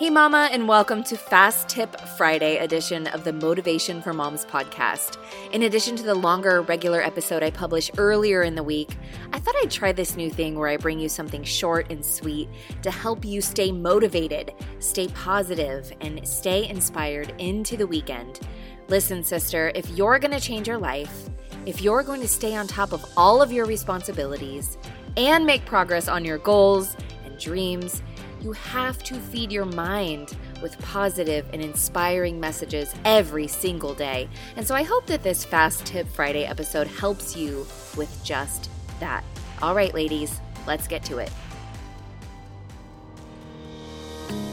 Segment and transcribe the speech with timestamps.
[0.00, 5.18] Hey, Mama, and welcome to Fast Tip Friday edition of the Motivation for Moms podcast.
[5.52, 8.96] In addition to the longer regular episode I publish earlier in the week,
[9.34, 12.48] I thought I'd try this new thing where I bring you something short and sweet
[12.80, 18.40] to help you stay motivated, stay positive, and stay inspired into the weekend.
[18.88, 21.28] Listen, sister, if you're going to change your life,
[21.66, 24.78] if you're going to stay on top of all of your responsibilities
[25.18, 26.96] and make progress on your goals
[27.26, 28.00] and dreams,
[28.40, 34.28] you have to feed your mind with positive and inspiring messages every single day.
[34.56, 39.24] And so I hope that this Fast Tip Friday episode helps you with just that.
[39.62, 41.30] All right, ladies, let's get to it.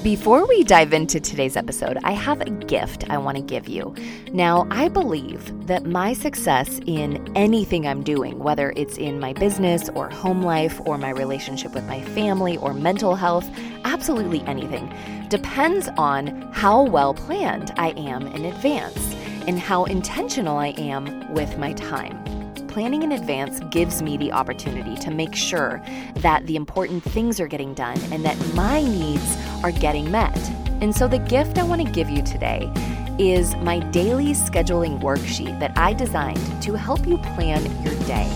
[0.07, 3.93] Before we dive into today's episode, I have a gift I want to give you.
[4.31, 9.89] Now, I believe that my success in anything I'm doing, whether it's in my business
[9.89, 13.49] or home life or my relationship with my family or mental health,
[13.83, 14.89] absolutely anything,
[15.27, 19.13] depends on how well planned I am in advance
[19.45, 22.26] and how intentional I am with my time
[22.77, 25.81] planning in advance gives me the opportunity to make sure
[26.17, 30.37] that the important things are getting done and that my needs are getting met.
[30.79, 32.71] And so, the gift I want to give you today
[33.17, 38.31] is my daily scheduling worksheet that I designed to help you plan your day.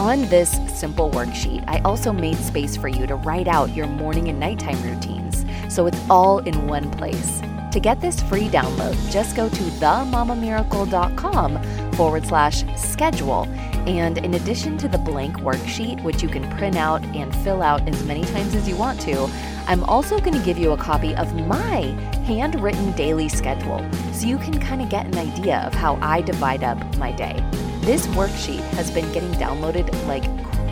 [0.00, 4.26] On this simple worksheet, I also made space for you to write out your morning
[4.26, 7.40] and nighttime routines so it's all in one place.
[7.70, 13.46] To get this free download, just go to themamamiracle.com forward slash schedule
[13.86, 17.86] and in addition to the blank worksheet, which you can print out and fill out
[17.88, 19.28] as many times as you want to,
[19.66, 21.80] I'm also going to give you a copy of my
[22.26, 26.64] handwritten daily schedule so you can kind of get an idea of how I divide
[26.64, 27.42] up my day.
[27.80, 30.24] This worksheet has been getting downloaded like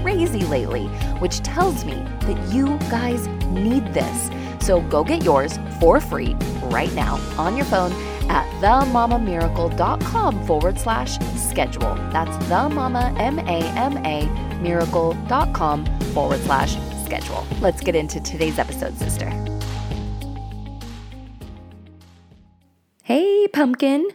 [0.02, 0.86] crazy lately,
[1.18, 4.30] which tells me that you guys need this.
[4.64, 7.92] So go get yours for free right now on your phone
[8.32, 11.94] at themamamiracle.com forward slash schedule.
[12.10, 17.46] That's themama, M-A-M-A, miracle.com forward slash schedule.
[17.60, 19.30] Let's get into today's episode, sister.
[23.04, 24.08] Hey, pumpkin.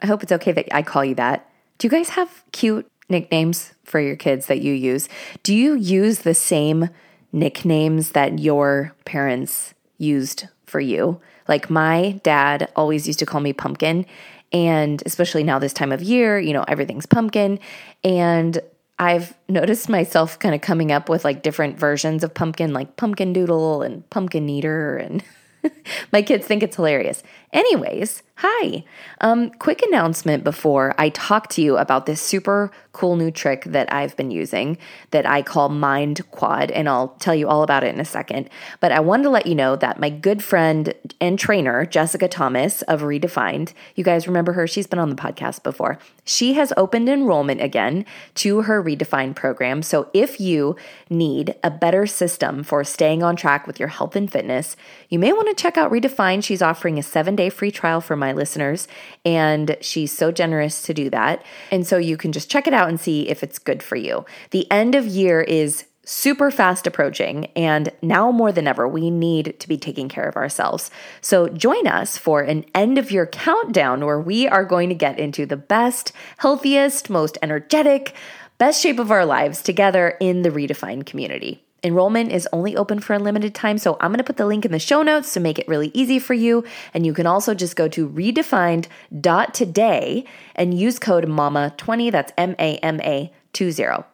[0.00, 1.50] I hope it's okay that I call you that.
[1.78, 5.08] Do you guys have cute nicknames for your kids that you use?
[5.42, 6.90] Do you use the same
[7.32, 11.20] nicknames that your parents used for you?
[11.46, 14.06] Like my dad always used to call me pumpkin.
[14.52, 17.60] And especially now, this time of year, you know, everything's pumpkin.
[18.02, 18.58] And
[18.98, 23.32] I've noticed myself kind of coming up with like different versions of pumpkin, like pumpkin
[23.32, 24.96] doodle and pumpkin eater.
[24.96, 25.22] And
[26.12, 27.22] my kids think it's hilarious.
[27.54, 28.82] Anyways, hi.
[29.20, 33.92] Um, quick announcement before I talk to you about this super cool new trick that
[33.92, 34.76] I've been using
[35.12, 38.50] that I call Mind Quad, and I'll tell you all about it in a second.
[38.80, 42.82] But I wanted to let you know that my good friend and trainer, Jessica Thomas
[42.82, 44.66] of Redefined, you guys remember her?
[44.66, 45.98] She's been on the podcast before.
[46.24, 48.04] She has opened enrollment again
[48.36, 49.82] to her Redefined program.
[49.82, 50.74] So if you
[51.08, 54.76] need a better system for staying on track with your health and fitness,
[55.08, 56.42] you may want to check out Redefined.
[56.42, 58.86] She's offering a seven day free trial for my listeners,
[59.24, 61.44] and she's so generous to do that.
[61.72, 63.96] And so you can just check it out out and see if it's good for
[63.96, 64.24] you.
[64.50, 69.58] The end of year is super fast approaching, and now more than ever, we need
[69.58, 70.90] to be taking care of ourselves.
[71.22, 75.18] So join us for an end of year countdown where we are going to get
[75.18, 78.14] into the best, healthiest, most energetic,
[78.58, 81.63] best shape of our lives together in the Redefined community.
[81.84, 84.64] Enrollment is only open for a limited time, so I'm going to put the link
[84.64, 86.64] in the show notes to make it really easy for you.
[86.94, 90.24] And you can also just go to redefined.today
[90.56, 94.04] and use code MAMA20, that's M A M A 20.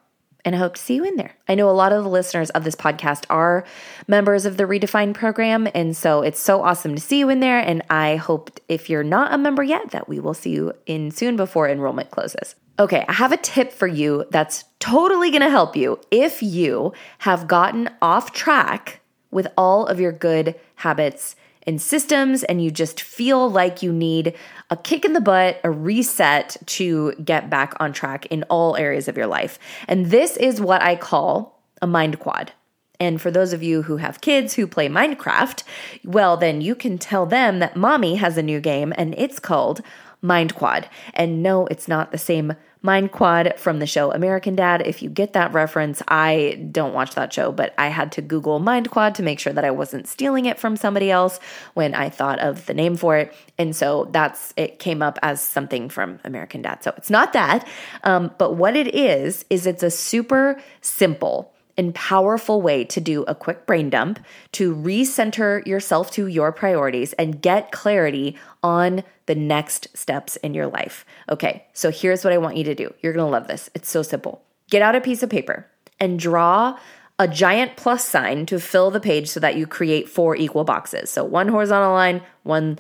[0.45, 1.37] And I hope to see you in there.
[1.49, 3.65] I know a lot of the listeners of this podcast are
[4.09, 5.69] members of the Redefined program.
[5.75, 7.59] And so it's so awesome to see you in there.
[7.59, 11.11] And I hope if you're not a member yet, that we will see you in
[11.11, 12.55] soon before enrollment closes.
[12.81, 17.47] Okay, I have a tip for you that's totally gonna help you if you have
[17.47, 21.37] gotten off track with all of your good habits
[21.67, 24.35] and systems and you just feel like you need
[24.71, 29.09] a kick in the butt, a reset to get back on track in all areas
[29.09, 29.59] of your life.
[29.87, 32.53] And this is what I call a mind quad.
[32.99, 35.65] And for those of you who have kids who play Minecraft,
[36.03, 39.83] well, then you can tell them that mommy has a new game and it's called
[40.23, 40.89] Mind Quad.
[41.15, 44.87] And no, it's not the same Mind Quad from the show American Dad.
[44.87, 48.59] If you get that reference, I don't watch that show, but I had to Google
[48.59, 51.39] Mind Quad to make sure that I wasn't stealing it from somebody else
[51.75, 53.35] when I thought of the name for it.
[53.59, 56.83] And so that's it came up as something from American Dad.
[56.83, 57.69] So it's not that.
[58.05, 63.23] Um, but what it is, is it's a super simple and powerful way to do
[63.23, 64.21] a quick brain dump,
[64.53, 70.67] to recenter yourself to your priorities and get clarity on the next steps in your
[70.67, 71.07] life.
[71.31, 72.93] Okay, so here's what I want you to do.
[73.01, 73.71] You're gonna love this.
[73.75, 74.43] It's so simple.
[74.69, 75.67] Get out a piece of paper
[75.99, 76.79] and draw
[77.19, 81.09] a giant plus sign to fill the page so that you create four equal boxes.
[81.09, 82.79] So one horizontal line, one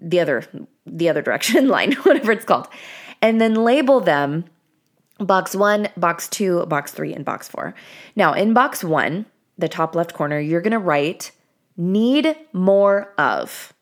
[0.00, 0.44] the other
[0.86, 2.68] the other direction line, whatever it's called.
[3.20, 4.46] And then label them
[5.18, 7.74] box one, box two, box three, and box four.
[8.16, 9.26] Now, in box one,
[9.56, 11.32] the top left corner, you're going to write
[11.76, 13.72] need more of.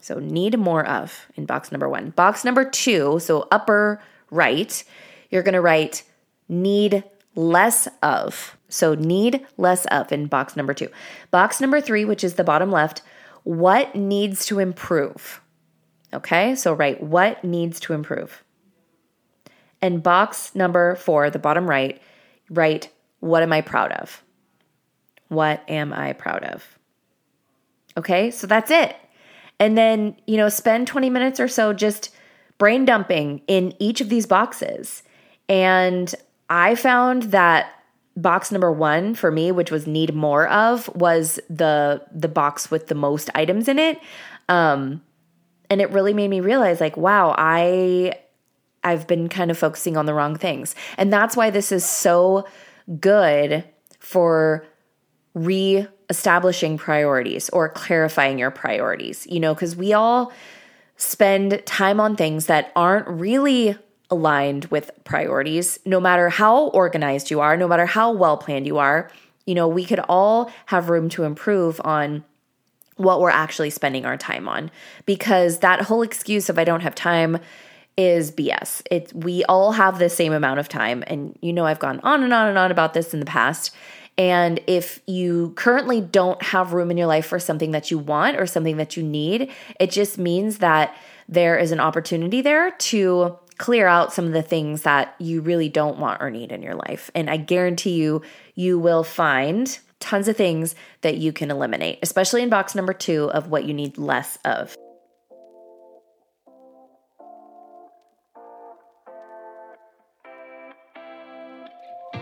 [0.00, 2.10] So, need more of in box number one.
[2.10, 4.00] Box number two, so upper
[4.30, 4.84] right,
[5.30, 6.04] you're going to write
[6.48, 7.02] need
[7.34, 8.56] less of.
[8.68, 10.88] So, need less of in box number two.
[11.30, 13.02] Box number three, which is the bottom left,
[13.42, 15.40] what needs to improve?
[16.12, 18.42] Okay, so write what needs to improve.
[19.82, 22.00] And box number four, the bottom right,
[22.50, 22.90] write,
[23.20, 24.22] What am I proud of?
[25.28, 26.78] What am I proud of?
[27.96, 28.96] Okay, so that's it.
[29.58, 32.14] And then, you know, spend 20 minutes or so just
[32.58, 35.02] brain dumping in each of these boxes.
[35.48, 36.14] And
[36.50, 37.72] I found that
[38.16, 42.86] box number one for me, which was need more of, was the the box with
[42.88, 44.00] the most items in it.
[44.48, 45.02] Um,
[45.68, 48.14] and it really made me realize, like, wow, I
[48.86, 50.76] I've been kind of focusing on the wrong things.
[50.96, 52.46] And that's why this is so
[53.00, 53.64] good
[53.98, 54.64] for
[55.34, 60.32] re establishing priorities or clarifying your priorities, you know, because we all
[60.96, 63.76] spend time on things that aren't really
[64.08, 68.78] aligned with priorities, no matter how organized you are, no matter how well planned you
[68.78, 69.10] are.
[69.46, 72.24] You know, we could all have room to improve on
[72.96, 74.70] what we're actually spending our time on
[75.06, 77.38] because that whole excuse of I don't have time
[77.96, 78.82] is BS.
[78.90, 82.22] It we all have the same amount of time and you know I've gone on
[82.22, 83.74] and on and on about this in the past.
[84.18, 88.38] And if you currently don't have room in your life for something that you want
[88.38, 90.96] or something that you need, it just means that
[91.28, 95.68] there is an opportunity there to clear out some of the things that you really
[95.68, 97.10] don't want or need in your life.
[97.14, 98.22] And I guarantee you,
[98.54, 103.30] you will find tons of things that you can eliminate, especially in box number two
[103.30, 104.76] of what you need less of.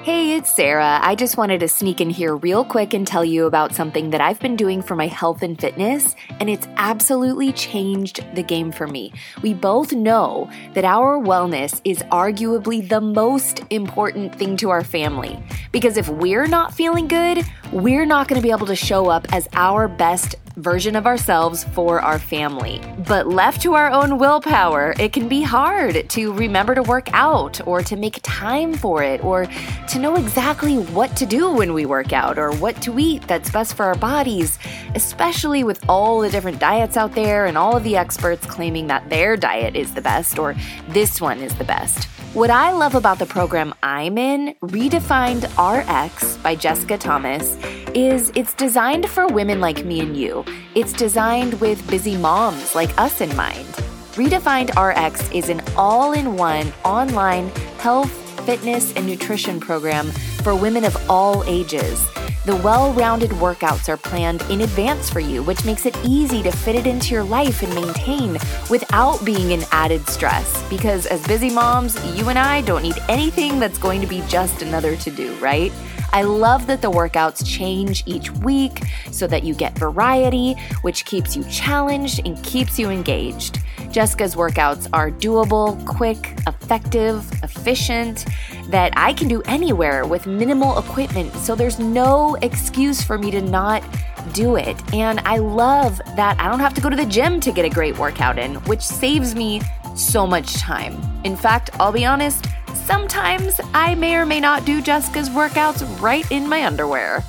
[0.04, 1.00] Hey, it's Sarah.
[1.00, 4.20] I just wanted to sneak in here real quick and tell you about something that
[4.20, 8.86] I've been doing for my health and fitness, and it's absolutely changed the game for
[8.86, 9.14] me.
[9.40, 15.42] We both know that our wellness is arguably the most important thing to our family
[15.72, 17.42] because if we're not feeling good,
[17.74, 21.64] we're not going to be able to show up as our best version of ourselves
[21.74, 22.80] for our family.
[23.08, 27.66] But left to our own willpower, it can be hard to remember to work out
[27.66, 29.48] or to make time for it or
[29.88, 33.50] to know exactly what to do when we work out or what to eat that's
[33.50, 34.56] best for our bodies,
[34.94, 39.10] especially with all the different diets out there and all of the experts claiming that
[39.10, 40.54] their diet is the best or
[40.90, 42.08] this one is the best.
[42.34, 47.56] What I love about the program I'm in, Redefined RX by Jessica Thomas,
[47.94, 50.44] is it's designed for women like me and you.
[50.74, 53.68] It's designed with busy moms like us in mind.
[54.16, 58.10] Redefined RX is an all in one online health,
[58.44, 60.10] fitness, and nutrition program
[60.42, 62.04] for women of all ages.
[62.44, 66.50] The well rounded workouts are planned in advance for you, which makes it easy to
[66.50, 68.32] fit it into your life and maintain
[68.68, 70.62] without being an added stress.
[70.68, 74.60] Because as busy moms, you and I don't need anything that's going to be just
[74.60, 75.72] another to do, right?
[76.12, 81.34] I love that the workouts change each week so that you get variety, which keeps
[81.34, 83.63] you challenged and keeps you engaged.
[83.94, 88.24] Jessica's workouts are doable, quick, effective, efficient,
[88.66, 93.40] that I can do anywhere with minimal equipment, so there's no excuse for me to
[93.40, 93.84] not
[94.32, 94.76] do it.
[94.92, 97.68] And I love that I don't have to go to the gym to get a
[97.68, 99.60] great workout in, which saves me
[99.94, 101.00] so much time.
[101.22, 102.46] In fact, I'll be honest,
[102.84, 107.24] Sometimes I may or may not do Jessica's workouts right in my underwear.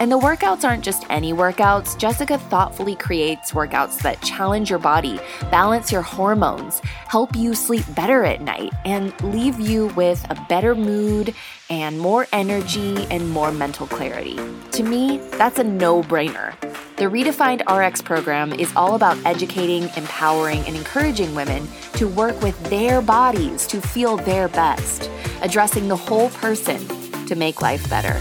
[0.00, 1.96] And the workouts aren't just any workouts.
[1.96, 5.20] Jessica thoughtfully creates workouts that challenge your body,
[5.50, 10.74] balance your hormones, help you sleep better at night, and leave you with a better
[10.74, 11.34] mood
[11.70, 14.38] and more energy and more mental clarity.
[14.72, 16.58] To me, that's a no brainer.
[16.96, 22.60] The Redefined RX program is all about educating, empowering, and encouraging women to work with
[22.70, 25.10] their bodies to feel their best,
[25.42, 26.86] addressing the whole person
[27.26, 28.20] to make life better.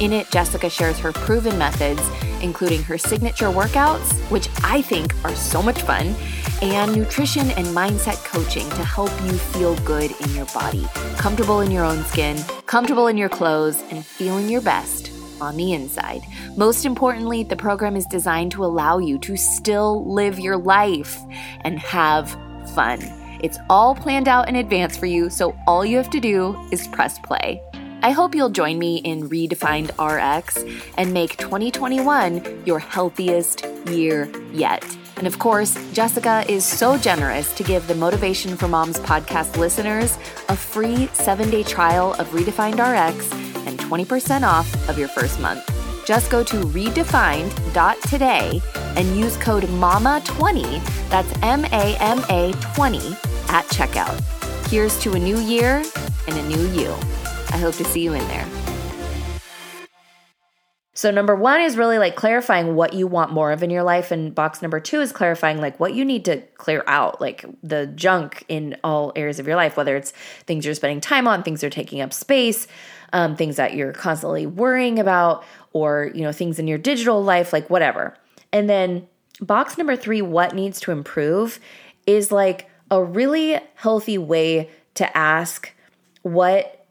[0.00, 2.02] In it, Jessica shares her proven methods
[2.44, 6.14] including her signature workouts, which I think are so much fun,
[6.62, 10.86] and nutrition and mindset coaching to help you feel good in your body,
[11.16, 12.36] comfortable in your own skin,
[12.66, 15.10] comfortable in your clothes, and feeling your best
[15.40, 16.22] on the inside.
[16.56, 21.18] Most importantly, the program is designed to allow you to still live your life
[21.62, 22.30] and have
[22.74, 23.00] fun.
[23.42, 26.86] It's all planned out in advance for you, so all you have to do is
[26.88, 27.60] press play.
[28.04, 30.62] I hope you'll join me in Redefined RX
[30.98, 34.84] and make 2021 your healthiest year yet.
[35.16, 40.18] And of course, Jessica is so generous to give the Motivation for Moms podcast listeners
[40.50, 43.32] a free seven day trial of Redefined RX
[43.66, 45.64] and 20% off of your first month.
[46.04, 48.60] Just go to redefined.today
[48.98, 52.98] and use code MAMA20, that's M A M A 20,
[53.48, 54.20] at checkout.
[54.68, 55.82] Here's to a new year
[56.28, 56.94] and a new you.
[57.54, 58.46] I hope to see you in there.
[60.92, 64.10] So, number one is really like clarifying what you want more of in your life.
[64.10, 67.86] And box number two is clarifying like what you need to clear out, like the
[67.86, 70.10] junk in all areas of your life, whether it's
[70.46, 72.66] things you're spending time on, things that are taking up space,
[73.12, 77.52] um, things that you're constantly worrying about, or, you know, things in your digital life,
[77.52, 78.16] like whatever.
[78.52, 79.06] And then
[79.40, 81.60] box number three, what needs to improve,
[82.04, 85.72] is like a really healthy way to ask
[86.22, 86.83] what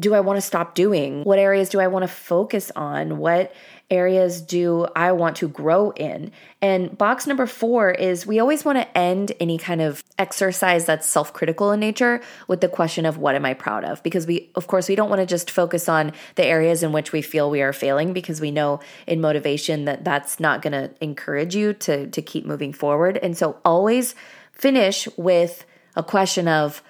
[0.00, 1.22] do I want to stop doing?
[1.24, 3.18] What areas do I want to focus on?
[3.18, 3.52] What
[3.90, 6.32] areas do I want to grow in?
[6.62, 11.06] And box number four is we always want to end any kind of exercise that's
[11.06, 14.02] self critical in nature with the question of what am I proud of?
[14.02, 17.12] Because we, of course, we don't want to just focus on the areas in which
[17.12, 20.90] we feel we are failing because we know in motivation that that's not going to
[21.00, 23.18] encourage you to, to keep moving forward.
[23.18, 24.14] And so always
[24.52, 25.66] finish with
[25.96, 26.82] a question of,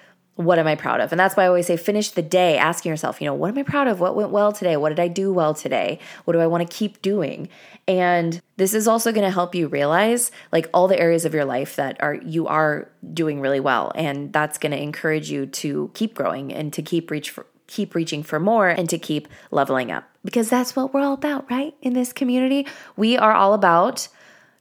[0.45, 1.11] what am I proud of?
[1.11, 3.57] And that's why I always say finish the day asking yourself, you know, what am
[3.57, 3.99] I proud of?
[3.99, 4.77] What went well today?
[4.77, 5.99] What did I do well today?
[6.25, 7.49] What do I want to keep doing?
[7.87, 11.45] And this is also going to help you realize like all the areas of your
[11.45, 15.89] life that are you are doing really well and that's going to encourage you to
[15.93, 19.91] keep growing and to keep reach for keep reaching for more and to keep leveling
[19.91, 21.73] up because that's what we're all about, right?
[21.81, 24.07] In this community, we are all about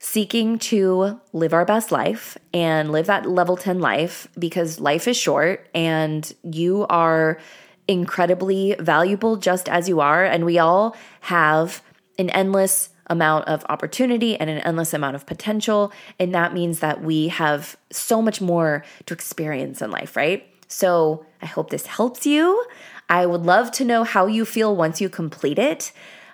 [0.00, 5.16] seeking to live our best life and live that level 10 life because life is
[5.16, 7.38] short and you are
[7.86, 10.24] incredibly valuable just as you are.
[10.24, 11.82] And we all have
[12.18, 15.92] an endless amount of opportunity and an endless amount of potential.
[16.18, 20.46] And that means that we have so much more to experience in life, right?
[20.66, 22.64] So I hope this helps you.
[23.10, 25.92] I would love to know how you feel once you complete it.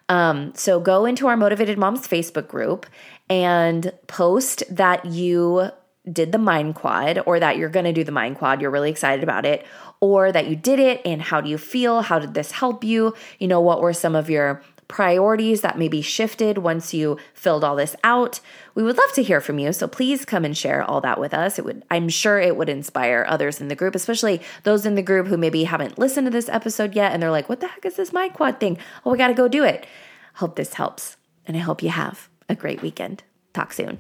[0.09, 2.87] Um, so go into our Motivated Moms Facebook group
[3.29, 5.71] and post that you
[6.11, 8.91] did the mind quad or that you're going to do the mind quad, you're really
[8.91, 9.67] excited about it,
[10.01, 12.03] or that you did it and how do you feel?
[12.03, 13.15] How did this help you?
[13.39, 17.75] You know, what were some of your priorities that maybe shifted once you filled all
[17.75, 18.39] this out?
[18.77, 21.35] We would love to hear from you, so please come and share all that with
[21.35, 21.59] us.
[21.59, 25.03] It would I'm sure it would inspire others in the group, especially those in the
[25.03, 27.85] group who maybe haven't listened to this episode yet and they're like, "What the heck
[27.85, 28.79] is this mind quad thing?
[29.05, 29.87] Oh, we got to go do it."
[30.35, 31.17] Hope this helps,
[31.47, 33.23] and I hope you have a great weekend.
[33.53, 33.99] Talk soon.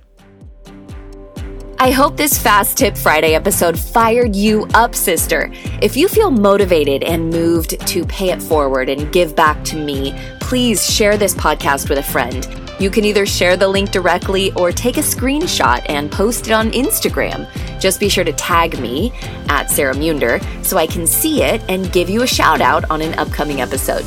[1.78, 5.50] I hope this Fast Tip Friday episode fired you up, sister.
[5.82, 10.18] If you feel motivated and moved to pay it forward and give back to me,
[10.40, 12.48] please share this podcast with a friend.
[12.78, 16.70] You can either share the link directly or take a screenshot and post it on
[16.70, 17.46] Instagram.
[17.80, 19.12] Just be sure to tag me
[19.48, 23.02] at Sarah Munder so I can see it and give you a shout out on
[23.02, 24.04] an upcoming episode.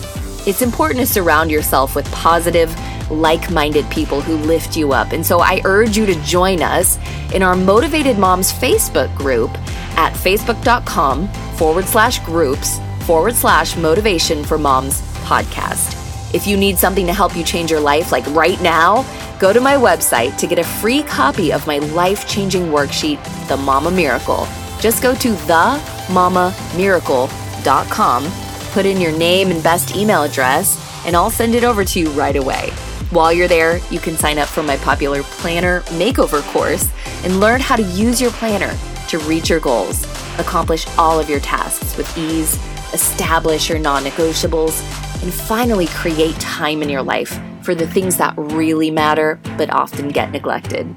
[0.47, 2.69] It's important to surround yourself with positive,
[3.09, 5.11] like minded people who lift you up.
[5.11, 6.97] And so I urge you to join us
[7.33, 9.51] in our Motivated Moms Facebook group
[9.97, 15.95] at facebook.com forward slash groups forward slash motivation for moms podcast.
[16.33, 19.03] If you need something to help you change your life, like right now,
[19.39, 23.57] go to my website to get a free copy of my life changing worksheet, The
[23.57, 24.47] Mama Miracle.
[24.79, 28.31] Just go to themamamiracle.com,
[28.71, 32.11] put in your name and best email address, and I'll send it over to you
[32.11, 32.71] right away.
[33.11, 36.91] While you're there, you can sign up for my popular planner makeover course
[37.23, 38.71] and learn how to use your planner
[39.07, 40.03] to reach your goals,
[40.37, 42.53] accomplish all of your tasks with ease,
[42.93, 44.79] establish your non negotiables,
[45.23, 50.09] and finally create time in your life for the things that really matter but often
[50.09, 50.95] get neglected.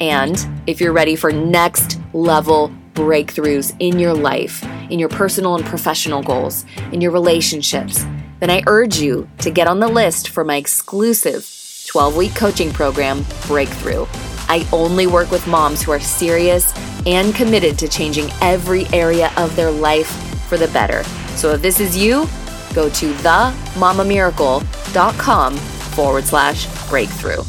[0.00, 5.64] And if you're ready for next level breakthroughs in your life, in your personal and
[5.66, 8.06] professional goals, in your relationships,
[8.40, 11.46] then I urge you to get on the list for my exclusive
[11.86, 14.06] 12 week coaching program, Breakthrough.
[14.48, 16.72] I only work with moms who are serious
[17.06, 20.08] and committed to changing every area of their life
[20.48, 21.04] for the better.
[21.36, 22.26] So if this is you,
[22.74, 27.42] go to themamamiracle.com forward slash breakthrough.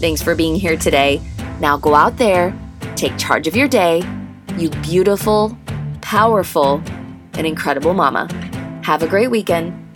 [0.00, 1.20] Thanks for being here today.
[1.60, 2.52] Now go out there,
[2.96, 4.02] take charge of your day.
[4.56, 5.56] You beautiful,
[6.00, 6.82] powerful,
[7.34, 8.28] and incredible mama.
[8.82, 9.89] Have a great weekend,